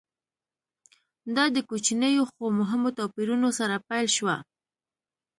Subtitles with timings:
[1.35, 4.35] دا د کوچنیو خو مهمو توپیرونو سره پیل شوه